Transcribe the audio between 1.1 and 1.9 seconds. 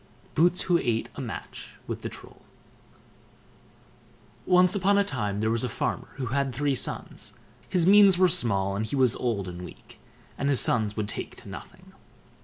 A MATCH